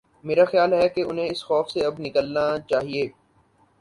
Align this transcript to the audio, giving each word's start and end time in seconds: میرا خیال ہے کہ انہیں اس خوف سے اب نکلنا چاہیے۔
میرا 0.23 0.45
خیال 0.45 0.73
ہے 0.73 0.89
کہ 0.89 1.01
انہیں 1.01 1.29
اس 1.29 1.43
خوف 1.45 1.69
سے 1.69 1.85
اب 1.85 1.99
نکلنا 1.99 2.45
چاہیے۔ 2.69 3.07